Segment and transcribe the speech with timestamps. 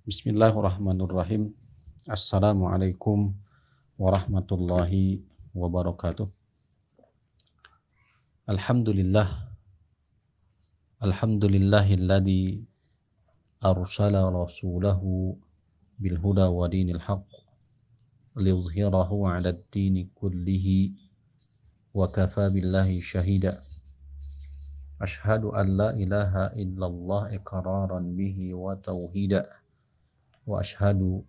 [0.00, 1.52] Bismillahirrahmanirrahim.
[2.08, 3.36] Assalamualaikum
[4.00, 5.20] warahmatullahi
[5.52, 6.24] wabarakatuh.
[8.48, 9.28] Alhamdulillah.
[11.04, 12.64] Alhamdulillahilladzi
[13.60, 15.36] arsala rasulahu
[16.00, 17.28] bil huda wa dinil haqq
[18.40, 20.96] liyuzhirahu 'ala ad-din kullihi
[21.92, 23.60] wa kafa billahi shahida.
[24.96, 29.59] Ashhadu an la ilaha illallah iqraran bihi wa tauhida.
[30.48, 31.24] Wa ashhadu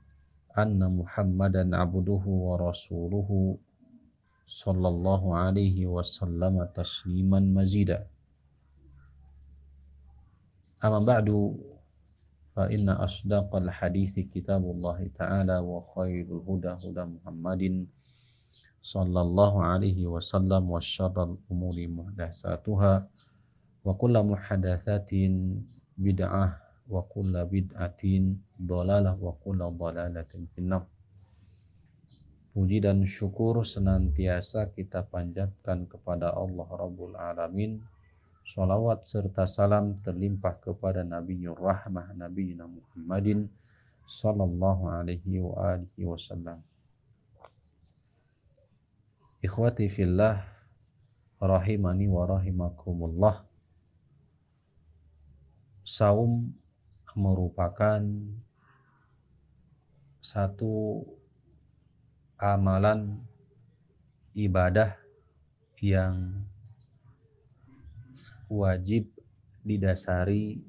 [0.55, 3.59] anna Muhammadan abduhu wa rasuluhu
[4.47, 8.03] sallallahu alaihi wasallam tasliman mazida.
[10.83, 11.55] Amma ba'du
[12.51, 17.87] fa inna asdaqal hadithi kitabullah ta'ala wa khairul huda huda Muhammadin
[18.81, 23.05] sallallahu alaihi wasallam wa syarrul umuri muhdatsatuha
[23.85, 25.61] wa kullu muhdatsatin
[26.01, 26.57] bid'ah
[26.91, 30.83] wa kullu bid'atin dhalalah wa kullu dhalalatin finnar.
[32.51, 37.79] Puji dan syukur senantiasa kita panjatkan kepada Allah Rabbul Alamin.
[38.43, 43.47] Salawat serta salam terlimpah kepada Nabi Rahmah Nabi Muhammadin
[44.03, 46.59] Sallallahu alaihi wa alihi wasallam.
[49.39, 50.43] Ikhwati fillah
[51.39, 53.47] Rahimani wa rahimakumullah.
[55.87, 56.53] Saum
[57.15, 58.01] merupakan
[60.21, 61.03] satu
[62.39, 63.19] amalan
[64.37, 64.95] ibadah
[65.81, 66.45] yang
[68.47, 69.09] wajib
[69.65, 70.61] didasari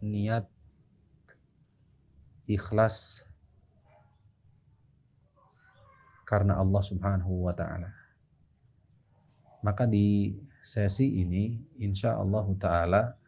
[0.00, 0.48] niat
[2.48, 3.22] ikhlas
[6.26, 7.90] karena Allah Subhanahu wa taala.
[9.60, 13.19] Maka di sesi ini insya Allah taala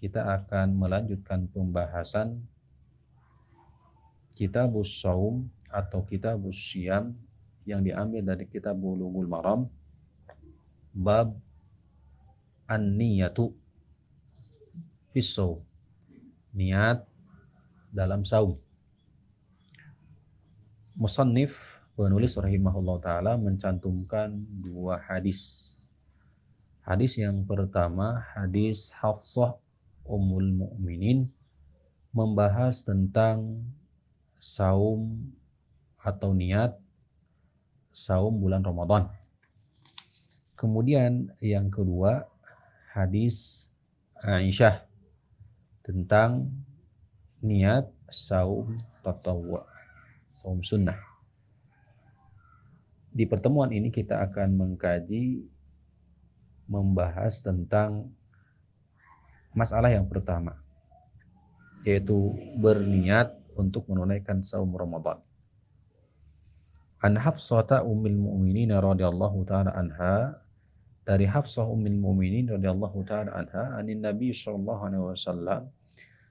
[0.00, 2.40] kita akan melanjutkan pembahasan
[4.32, 7.12] Kitabus Saum atau Kitabus Syam
[7.68, 9.68] yang diambil dari kitab Bulughul Maram.
[10.90, 11.36] Bab
[12.66, 13.52] an-niyatu
[15.06, 15.60] fisau
[16.56, 17.04] niat
[17.92, 18.58] dalam saum.
[20.96, 24.34] Musannif penulis rahimahullah taala mencantumkan
[24.64, 25.68] dua hadis.
[26.82, 29.54] Hadis yang pertama hadis Hafsah
[30.06, 31.28] Ummul Mukminin
[32.10, 33.64] membahas tentang
[34.36, 35.30] saum
[36.00, 36.76] atau niat
[37.92, 39.10] saum bulan Ramadan
[40.60, 42.28] kemudian yang kedua
[42.92, 43.68] hadis
[44.20, 44.84] Aisyah
[45.80, 46.52] tentang
[47.40, 49.64] niat saum tatawwa,
[50.28, 51.00] saum sunnah.
[53.10, 55.40] Di pertemuan ini kita akan mengkaji
[56.68, 58.12] membahas tentang
[59.56, 60.56] masalah yang pertama
[61.86, 65.16] yaitu berniat untuk menunaikan saum Ramadan.
[67.00, 70.36] An Hafsata ummil mu'minin radhiyallahu taala anha
[71.10, 75.60] dari Hafsah Ummul Mukminin radhiyallahu taala anha anin Nabi sallallahu alaihi wasallam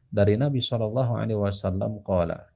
[0.08, 2.48] dari Nabi sallallahu alaihi wasallam qala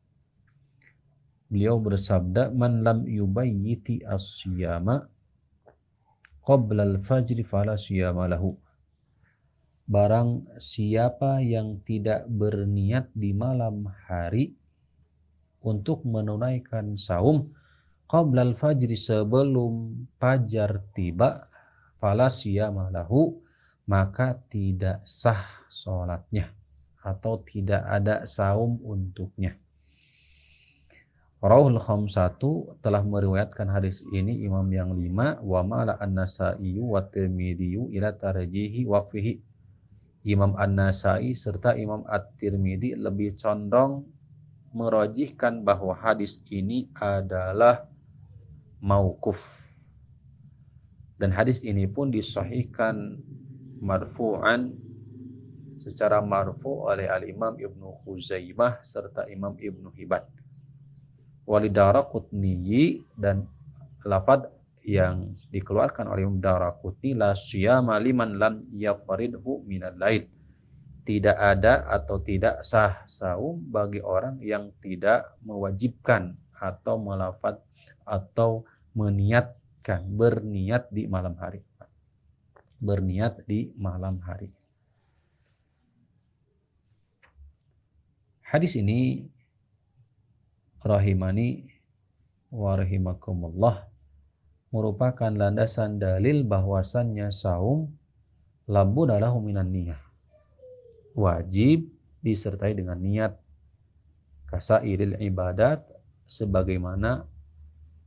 [1.51, 5.05] Beliau bersabda man lam yubayyiti as-siyama
[6.47, 8.57] qabla al-fajr fala siyama lahu
[9.83, 14.55] Barang siapa yang tidak berniat di malam hari
[15.59, 17.51] untuk menunaikan saum
[18.07, 21.51] qabla al-fajr sebelum fajar tiba
[21.99, 23.43] fala siyamalahu
[23.83, 26.47] maka tidak sah sholatnya
[27.03, 29.59] atau tidak ada saum untuknya.
[31.43, 38.15] Rawul khamsatu telah meriwayatkan hadis ini imam yang lima wa mala an-nasaiyu wa tirmidhiyu ila
[38.15, 39.52] tarjihi waqfihi.
[40.23, 44.07] Imam an-nasai serta imam at-tirmidhi lebih condong
[44.71, 47.85] merojihkan bahwa hadis ini adalah
[48.79, 49.69] mauquf
[51.23, 53.21] dan hadis ini pun disahihkan
[53.79, 54.75] marfu'an
[55.77, 60.23] secara marfu oleh al-Imam Ibnu Khuzaimah serta Imam Ibnu Hibban.
[61.43, 63.47] Walidaraqutni dan
[64.07, 64.47] lafad
[64.83, 70.27] yang dikeluarkan oleh Imam Daraqutni la siyama liman lam yafridhu minal lail.
[71.03, 77.59] Tidak ada atau tidak sah saum bagi orang yang tidak mewajibkan atau melafat
[78.07, 78.63] atau
[78.95, 79.51] meniat
[79.83, 81.59] kan berniat di malam hari.
[82.79, 84.47] Berniat di malam hari.
[88.47, 89.27] Hadis ini
[90.83, 91.67] rahimani
[92.53, 93.92] wa rahimakumullah
[94.73, 97.93] merupakan landasan dalil bahwasannya saum
[98.65, 100.01] labu adalah minan niyah.
[101.13, 101.93] Wajib
[102.25, 103.37] disertai dengan niat
[104.49, 105.85] kasairil ibadat
[106.25, 107.29] sebagaimana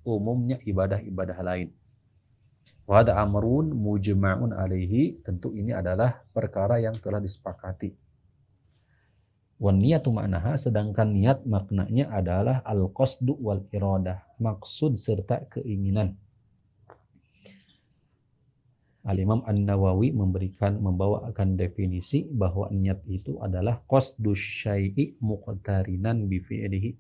[0.03, 1.71] umumnya ibadah-ibadah lain.
[2.87, 7.95] Wada amrun mujma'un alaihi tentu ini adalah perkara yang telah disepakati.
[9.63, 16.15] Wan niyatu ma'naha sedangkan niat maknanya adalah al qasdu wal iradah, maksud serta keinginan.
[19.07, 26.91] Al-Imam An-Nawawi memberikan membawakan definisi bahwa niat itu adalah qasdu syai'i muqtarinan bi fi'lihi.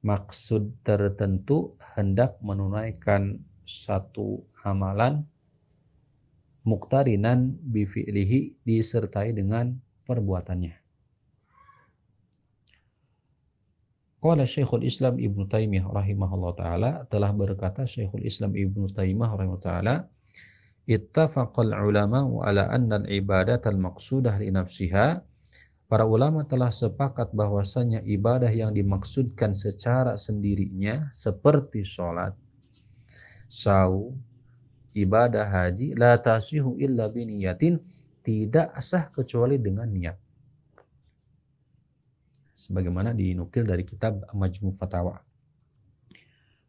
[0.00, 3.36] Maksud tertentu hendak menunaikan
[3.68, 5.24] satu amalan
[6.64, 9.76] muktarinan bi fi'lihi disertai dengan
[10.08, 10.72] perbuatannya.
[14.24, 19.94] Qala Syekhul Islam Ibnu Taimiyah rahimahullah taala telah berkata Syekhul Islam Ibnu Taimiyah rahimahullah taala
[20.86, 25.22] ittafaqal ulama ala anna al-ibadat al-maqsudah li nafsiha
[25.84, 32.32] Para ulama telah sepakat bahwasanya ibadah yang dimaksudkan secara sendirinya seperti sholat,
[33.46, 34.16] saum,
[34.96, 37.78] ibadah haji la tasihu illa biniyatin
[38.24, 40.16] tidak sah kecuali dengan niat.
[42.56, 45.20] Sebagaimana dinukil dari kitab Majmu Fatawa.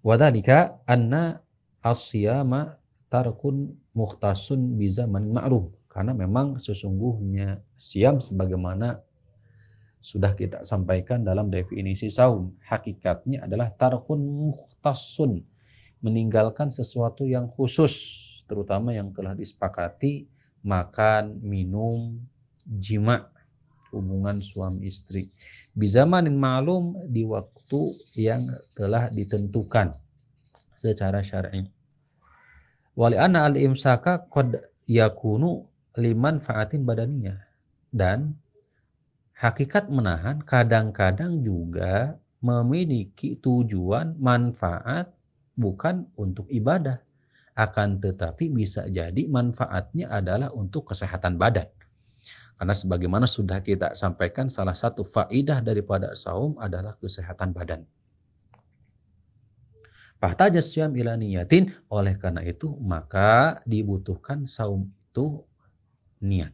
[0.03, 1.39] Wadhalika anna
[1.79, 2.77] asyama
[3.07, 5.71] tarkun muhtasun bizaman ma'ruf.
[5.88, 9.00] Karena memang sesungguhnya siam sebagaimana
[10.03, 12.53] sudah kita sampaikan dalam definisi saum.
[12.62, 15.42] Hakikatnya adalah tarkun muhtasun.
[16.06, 17.95] Meninggalkan sesuatu yang khusus.
[18.45, 20.30] Terutama yang telah disepakati
[20.62, 22.21] makan, minum,
[22.77, 23.25] jima,
[23.89, 25.31] hubungan suami istri.
[25.74, 28.45] Bizamanin malum di waktu yang
[28.77, 29.95] telah ditentukan
[30.77, 31.75] secara syar'i.
[32.95, 34.56] Wali anna al imsaka qad
[34.88, 35.68] yakunu
[36.00, 37.39] liman faatin badaniyah.
[37.92, 38.36] Dan
[39.36, 45.12] hakikat menahan kadang-kadang juga memiliki tujuan manfaat
[45.59, 47.00] bukan untuk ibadah.
[47.56, 51.68] Akan tetapi bisa jadi manfaatnya adalah untuk kesehatan badan.
[52.56, 57.83] Karena sebagaimana sudah kita sampaikan salah satu faidah daripada saum adalah kesehatan badan.
[60.25, 61.69] Fahtaja syam ila niyatin.
[61.94, 65.45] Oleh karena itu maka dibutuhkan saum itu
[66.25, 66.50] niat.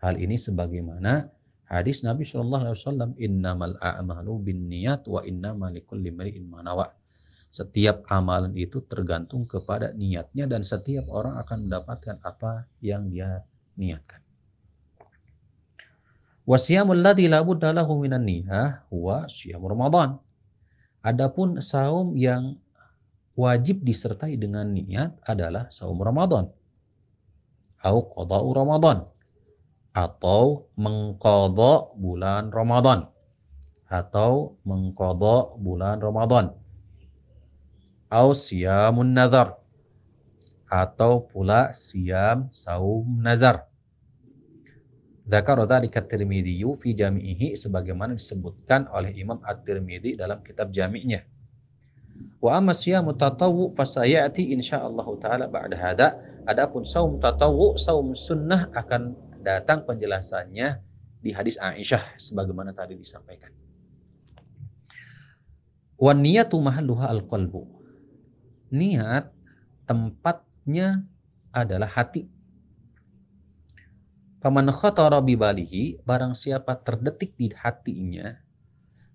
[0.00, 1.28] Hal ini sebagaimana
[1.68, 6.88] hadis Nabi Shallallahu Alaihi Wasallam innamal a'malu bin niat wa innamal likulli imri'in manawa.
[7.52, 13.44] Setiap amalan itu tergantung kepada niatnya dan setiap orang akan mendapatkan apa yang dia
[13.76, 14.24] niatkan.
[16.48, 20.16] Wasiyamul ladzi la budda lahu minan niyah huwa siyam Ramadan.
[21.02, 22.58] Adapun saum yang
[23.38, 26.50] wajib disertai dengan niat adalah saum Ramadan.
[27.78, 29.06] Au qada'u Ramadan.
[29.94, 33.06] Atau mengkodok bulan Ramadan.
[33.86, 36.52] Atau mengkodok bulan Ramadan.
[38.10, 39.58] Au siyamun nazar.
[40.68, 43.68] Atau pula siam saum nazar
[45.28, 51.20] Zakar dzalika Tirmidzi fi jami'ihi sebagaimana disebutkan oleh Imam At-Tirmidzi dalam kitab jami'nya.
[52.40, 56.08] Wa amma siyamu tatawwu fasayati insyaallah taala ba'da hada.
[56.48, 59.12] Adapun saum tatawwu, saum sunnah akan
[59.44, 60.80] datang penjelasannya
[61.20, 63.52] di hadis Aisyah sebagaimana tadi disampaikan.
[66.00, 67.68] Wa niyatu mahalluha al-qalbu.
[68.72, 69.28] Niat
[69.84, 71.04] tempatnya
[71.52, 72.37] adalah hati
[74.38, 78.38] Paman khatara bibalihi, barang siapa terdetik di hatinya,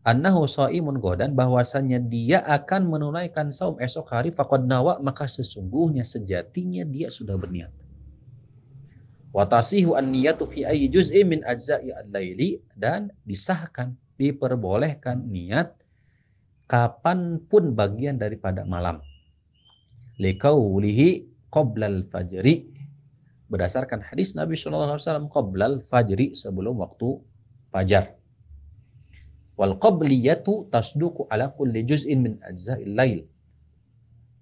[0.04, 6.84] annahu shaimun godan bahwasanya dia akan menunaikan saum esok hari faqad nawa maka sesungguhnya sejatinya
[6.84, 7.72] dia sudah berniat.
[9.32, 15.74] Wa tasihu an-niyatu fi ayyi juz'in min ajza'i al-laili dan disahkan diperbolehkan niat
[16.68, 19.00] kapan pun bagian daripada malam.
[20.20, 22.70] Likaulihi qabla al-fajri
[23.54, 27.22] berdasarkan hadis Nabi Shallallahu Alaihi Wasallam qoblal fajri sebelum waktu
[27.70, 28.18] fajar.
[29.54, 33.22] Wal qabliyatu tasduku ala kulli juz'in min ajza'il lail.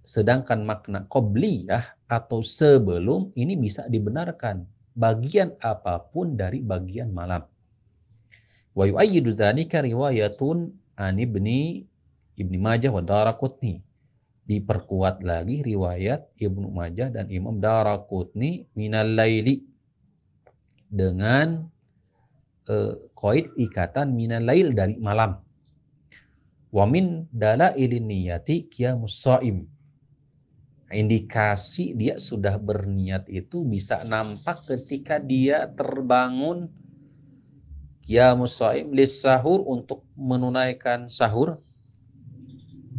[0.00, 4.64] Sedangkan makna qobliyah atau sebelum ini bisa dibenarkan
[4.96, 7.44] bagian apa pun dari bagian malam.
[8.72, 11.84] Wa yu'ayyidu dzalika riwayatun an ibni
[12.32, 13.84] Ibni Majah wa Daraqutni
[14.42, 19.62] diperkuat lagi riwayat Ibnu Majah dan Imam Daraqutni minal laili
[20.90, 21.62] dengan
[22.68, 25.38] uh, koid ikatan minal lail dari malam.
[26.72, 28.68] Wa min dalailin niyati
[29.06, 29.68] shaim.
[30.92, 36.68] Indikasi dia sudah berniat itu bisa nampak ketika dia terbangun
[38.04, 41.56] qiyamus shaim lis sahur untuk menunaikan sahur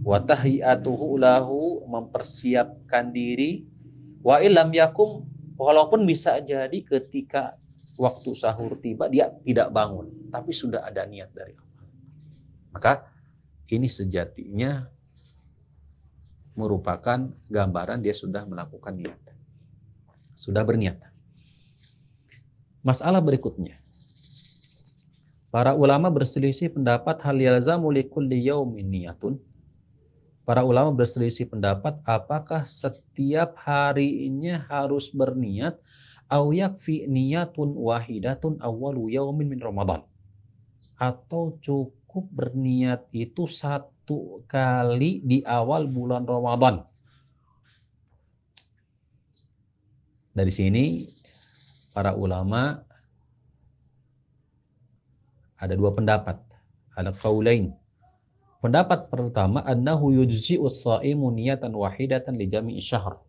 [0.03, 3.63] wa tahiyatuhu lahu mempersiapkan diri.
[4.23, 5.27] Wa ilam yakum
[5.59, 7.59] walaupun bisa jadi ketika
[7.99, 10.11] waktu sahur tiba dia tidak bangun.
[10.31, 11.87] Tapi sudah ada niat dari Allah.
[12.75, 12.93] Maka
[13.71, 14.85] ini sejatinya
[16.53, 19.19] merupakan gambaran dia sudah melakukan niat.
[20.37, 21.01] Sudah berniat.
[22.83, 23.79] Masalah berikutnya.
[25.53, 29.37] Para ulama berselisih pendapat hal yalzamu likulli yaumin niyatun.
[30.43, 35.79] Para ulama berselisih pendapat apakah setiap harinya harus berniat
[36.27, 40.03] au yakfi niyatun wahidatun awwalu yaumin min Ramadan.
[40.99, 46.83] Atau cukup berniat itu satu kali di awal bulan Ramadan.
[50.35, 51.07] Dari sini
[51.95, 52.83] para ulama
[55.55, 56.35] ada dua pendapat.
[56.99, 57.82] Ada qaulain.
[58.63, 63.19] Pendapat pertama annahu yujzi'u shaimu niyatan wahidatan li jami'i syahr.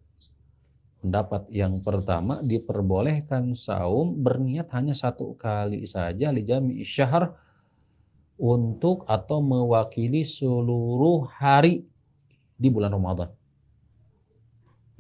[1.03, 7.35] Pendapat yang pertama diperbolehkan saum berniat hanya satu kali saja li jami'i syahr
[8.39, 11.83] untuk atau mewakili seluruh hari
[12.55, 13.35] di bulan Ramadan.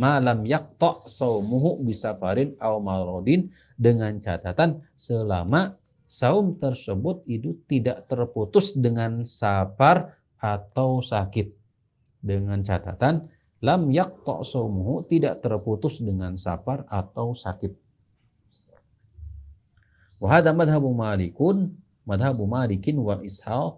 [0.02, 9.22] Malam yakta saumuhu bisafarin aw marodin dengan catatan selama saum tersebut itu tidak terputus dengan
[9.22, 11.48] sapar atau sakit.
[12.20, 13.28] Dengan catatan
[13.64, 17.72] lam yaqta saumuhu tidak terputus dengan sapar atau sakit.
[20.20, 21.72] Wa hadha madhabu Malikun,
[22.04, 23.76] madhabu Malikin wa Ishaq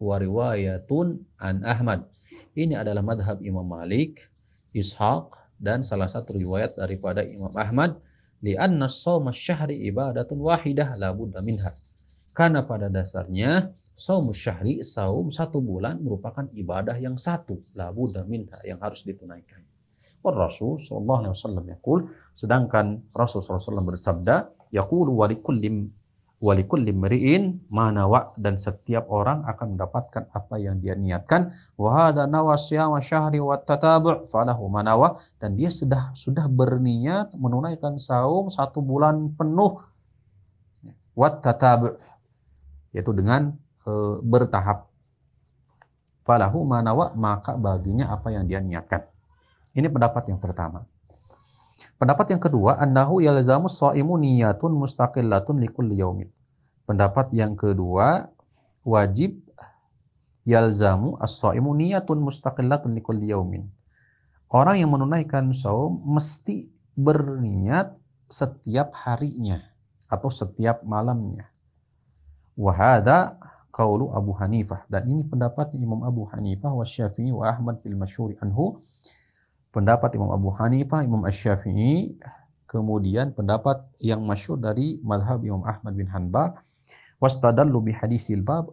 [0.00, 2.08] wa riwayatun an Ahmad.
[2.56, 4.24] Ini adalah madhab Imam Malik,
[4.72, 7.96] Ishaq dan salah satu riwayat daripada Imam Ahmad
[8.44, 11.72] li'anna sawma syahri ibadatun wahidah la budda minha.
[12.36, 18.60] Karena pada dasarnya saum syahri, saum satu bulan merupakan ibadah yang satu, la budda minha
[18.68, 19.64] yang harus ditunaikan.
[20.20, 21.98] Wa Rasul sallallahu alaihi wasallam yaqul,
[22.36, 25.88] sedangkan Rasul sallallahu bersabda, yaqulu wa likulli
[26.36, 31.52] walikulli mri'in manawa dan setiap orang akan mendapatkan apa yang dia niatkan.
[31.80, 32.12] Wa
[32.60, 39.32] siyama syahri wa tatabu' falahu manawa dan dia sudah sudah berniat menunaikan saum satu bulan
[39.32, 39.80] penuh.
[41.16, 41.40] Wa
[42.92, 43.92] yaitu dengan e,
[44.26, 44.90] bertahap
[46.26, 49.06] falahu manawa maka baginya apa yang dia niatkan
[49.78, 50.84] ini pendapat yang pertama
[51.96, 56.28] Pendapat yang kedua, annahu yalzamu shaimu niyatun mustaqillatun likulli yaumin.
[56.84, 58.28] Pendapat yang kedua,
[58.84, 59.40] wajib
[60.44, 63.72] yalzamu as-shaimu niyatun mustaqillatun likulli yaumin.
[64.52, 66.68] Orang yang menunaikan saum mesti
[67.00, 67.96] berniat
[68.28, 69.64] setiap harinya
[70.12, 71.48] atau setiap malamnya.
[72.60, 73.40] Wahada
[73.76, 74.88] kaulu Abu Hanifah.
[74.88, 78.80] Dan ini pendapat Imam Abu Hanifah wa Syafi'i wa Ahmad fil masyhuri anhu.
[79.68, 82.16] Pendapat Imam Abu Hanifah, Imam Ash-Syafi'i,
[82.64, 86.56] kemudian pendapat yang masyur dari madhab Imam Ahmad bin Hanbal,
[87.20, 88.72] wastadallu bi hadisil bab,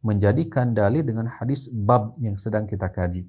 [0.00, 3.28] menjadikan dalil dengan hadis bab yang sedang kita kaji.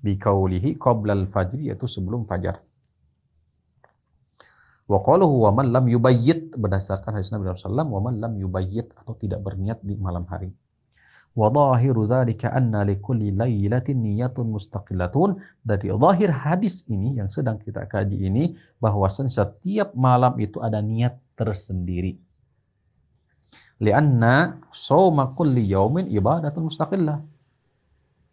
[0.00, 2.64] Bi kaulihi qoblal fajri, yaitu sebelum fajar.
[4.84, 9.16] Wa qaluhu wa man lam yubayyit, berdasarkan hadis Nabi SAW, wa man lam yubayyit, atau
[9.16, 10.52] tidak berniat di malam hari.
[11.34, 15.40] Wa dhahiru dzalika anna likulli lailatin niyatun mustaqillatun.
[15.66, 21.18] Dari zahir hadis ini yang sedang kita kaji ini bahwasan setiap malam itu ada niat
[21.34, 22.14] tersendiri.
[23.82, 27.18] Lianna shauma kulli yaumin ibadatun mustaqillah.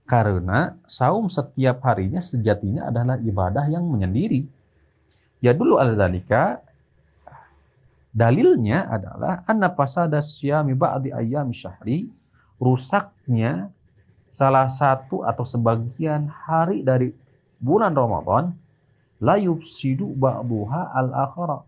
[0.05, 4.45] Karena saum setiap harinya sejatinya adalah ibadah yang menyendiri.
[5.41, 6.61] Ya dulu ala dalika.
[8.13, 12.13] Dalilnya adalah anna fasada syami ba'di ayyam syahri.
[12.61, 13.73] Rusaknya
[14.29, 17.09] salah satu atau sebagian hari dari
[17.57, 18.53] bulan Ramadan
[19.17, 21.65] la yufsidu ba'duha al akhara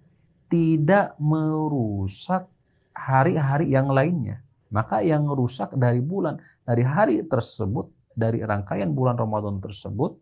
[0.53, 2.45] tidak merusak
[2.93, 4.37] hari-hari yang lainnya.
[4.69, 10.13] Maka yang rusak dari bulan dari hari tersebut dari rangkaian bulan Ramadan tersebut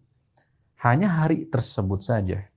[0.87, 2.50] hanya hari tersebut saja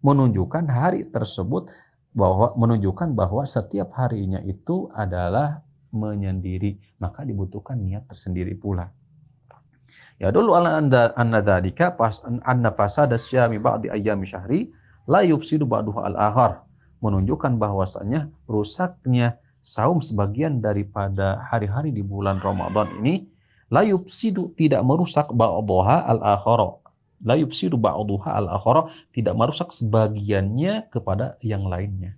[0.00, 1.68] menunjukkan hari tersebut
[2.16, 5.62] bahwa menunjukkan bahwa setiap harinya itu adalah
[5.94, 8.90] menyendiri, maka dibutuhkan niat tersendiri pula.
[10.20, 14.68] Ya dulu ala anda anna dzalika pas anna fasada syami ba'di ayyami syahri
[15.08, 16.62] la yufsidu ba'duha al-akhar
[17.00, 23.26] menunjukkan bahwasanya rusaknya saum sebagian daripada hari-hari di bulan Ramadan ini
[23.72, 26.78] la yufsidu tidak merusak ba'daha al-akhara
[27.24, 32.16] la yufsidu ba'daha al-akhara tidak merusak sebagiannya kepada yang lainnya.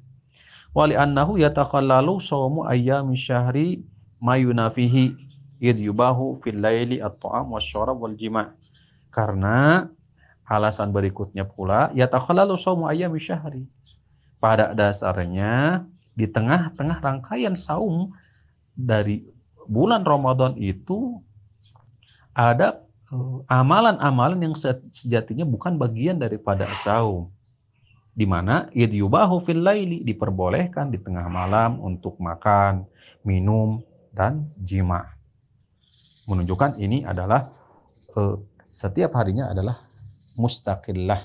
[0.72, 3.84] Wali annahu yatakhallalu sawmu ayyami syahri
[4.24, 5.12] mayunafihi
[5.60, 8.56] id yubahu fil laili at-ta'am wasyarab wal jima'
[9.12, 9.90] karena
[10.48, 13.68] alasan berikutnya pula yatakhallalu sawmu ayyami syahri.
[14.42, 15.86] Pada dasarnya
[16.18, 18.10] di tengah-tengah rangkaian saum
[18.74, 19.22] dari
[19.70, 21.22] bulan Ramadan itu
[22.32, 22.82] ada
[23.48, 24.54] amalan-amalan yang
[24.88, 27.28] sejatinya bukan bagian daripada saum
[28.12, 32.84] di mana yubahu fil laili diperbolehkan di tengah malam untuk makan,
[33.24, 33.80] minum
[34.12, 35.16] dan jima.
[36.28, 37.48] Menunjukkan ini adalah
[38.16, 38.36] uh,
[38.68, 39.80] setiap harinya adalah
[40.36, 41.20] mustaqillah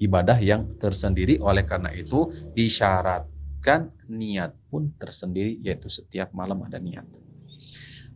[0.00, 7.04] ibadah yang tersendiri oleh karena itu disyaratkan niat pun tersendiri yaitu setiap malam ada niat.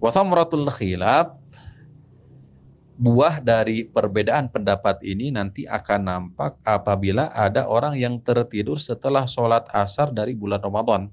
[0.00, 0.08] Wa
[0.72, 1.36] khilaf
[3.00, 9.64] buah dari perbedaan pendapat ini nanti akan nampak apabila ada orang yang tertidur setelah sholat
[9.72, 11.08] asar dari bulan Ramadan.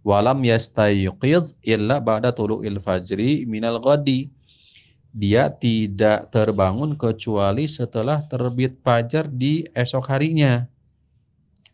[0.00, 4.32] Walam yastayqidh illa ba'da tulu'il fajri minal ghadi.
[5.12, 10.64] Dia tidak terbangun kecuali setelah terbit fajar di esok harinya.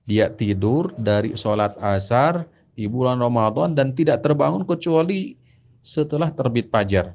[0.02, 2.42] Dia tidur dari sholat asar
[2.74, 5.38] di bulan Ramadan dan tidak terbangun kecuali
[5.78, 7.14] setelah terbit fajar.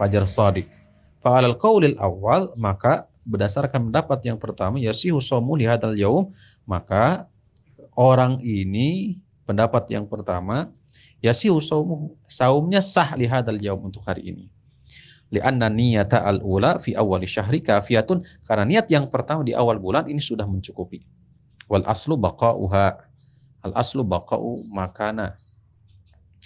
[0.00, 0.77] Fajar Sadiq.
[1.18, 6.30] Fa'alal qaulil awal maka berdasarkan pendapat yang pertama yasihu shamu li hadzal yaum
[6.64, 7.26] maka
[7.98, 10.70] orang ini pendapat yang pertama
[11.20, 14.46] yasihu shamu saumnya sah li hadzal yaum untuk hari ini.
[15.28, 20.24] Lianna niyata al-ula fi awal syahri kafiyatun karena niat yang pertama di awal bulan ini
[20.24, 21.04] sudah mencukupi.
[21.68, 22.86] Wal aslu baqa'uha
[23.68, 25.36] al aslu baqa'u makana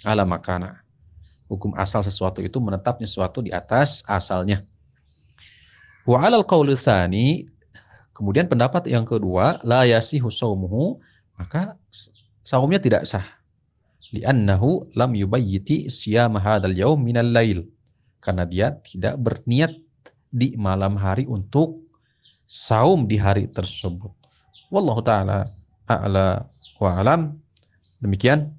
[0.03, 0.82] ala makana
[1.53, 4.65] hukum asal sesuatu itu menetapnya sesuatu di atas asalnya.
[6.03, 6.75] Wa 'alal qawli
[8.13, 10.99] kemudian pendapat yang kedua la yasihu shaumuhu
[11.37, 11.77] maka
[12.43, 13.25] saumnya tidak sah.
[14.13, 17.65] Li'annahu lam yubayyiti siyam hadzal yaum minal lail.
[18.21, 19.73] Karena dia tidak berniat
[20.29, 21.81] di malam hari untuk
[22.45, 24.13] saum di hari tersebut.
[24.69, 25.49] Wallahu taala
[25.89, 26.45] a'la
[26.77, 27.41] wa alam.
[27.99, 28.53] Demikian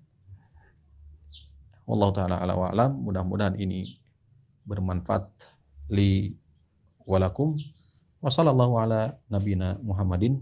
[1.84, 2.72] Wallahu taala ala wa.
[2.88, 4.00] Mudah-mudahan ini
[4.64, 5.28] bermanfaat
[5.92, 6.32] li
[7.04, 7.56] walakum.
[8.24, 10.40] Wa sallallahu ala nabina Muhammadin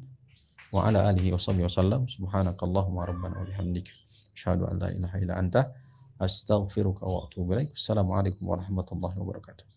[0.71, 2.07] wa ala alihi wa sahbihi wasallam.
[2.07, 3.91] Subhanakallahumma rabbana wa bihamdik.
[4.39, 5.75] Asyhadu an la ilaha illa anta
[6.23, 7.75] astaghfiruka wa atubu ilaik.
[7.75, 9.72] Assalamualaikum warahmatullahi wabarakatuh.